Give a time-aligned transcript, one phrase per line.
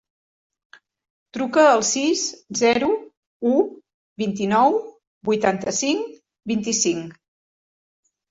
[1.37, 2.23] Truca al sis,
[2.61, 2.87] zero,
[3.51, 3.53] u,
[4.23, 4.79] vint-i-nou,
[5.31, 6.17] vuitanta-cinc,
[6.53, 7.13] vint-i-cinc.